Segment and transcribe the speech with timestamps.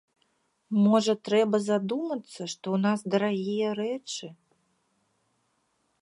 [0.85, 4.35] Можа трэба задумацца, што ў нас дарагія рэчы?